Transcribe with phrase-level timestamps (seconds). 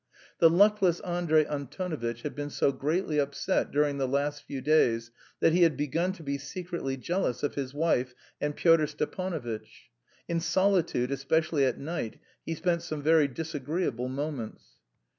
[0.39, 5.53] The luckless Andrey Antonovitch had been so greatly upset during the last few days that
[5.53, 9.91] he had begun to be secretly jealous of his wife and Pyotr Stepanovitch.
[10.27, 14.77] In solitude, especially at night, he spent some very disagreeable moments.